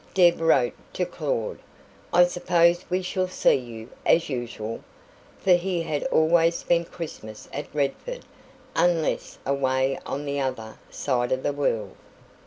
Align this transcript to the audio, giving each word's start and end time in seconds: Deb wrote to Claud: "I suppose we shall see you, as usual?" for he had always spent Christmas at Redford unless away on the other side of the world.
Deb 0.15 0.41
wrote 0.41 0.73
to 0.93 1.05
Claud: 1.05 1.59
"I 2.11 2.25
suppose 2.25 2.85
we 2.89 3.03
shall 3.03 3.27
see 3.27 3.53
you, 3.53 3.89
as 4.03 4.29
usual?" 4.31 4.83
for 5.39 5.53
he 5.53 5.83
had 5.83 6.03
always 6.05 6.55
spent 6.55 6.91
Christmas 6.91 7.47
at 7.53 7.67
Redford 7.71 8.25
unless 8.75 9.37
away 9.45 9.99
on 10.03 10.25
the 10.25 10.39
other 10.39 10.79
side 10.89 11.31
of 11.31 11.43
the 11.43 11.53
world. 11.53 11.93